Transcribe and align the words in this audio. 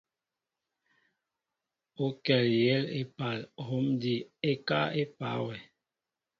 O 2.03 2.05
kɛl 2.25 2.45
yɛɛ 2.63 2.79
epal 2.99 3.39
hom 3.65 3.85
adina 3.95 4.27
ekáá 4.49 4.87
epa 5.01 5.27
wɛ. 5.45 5.55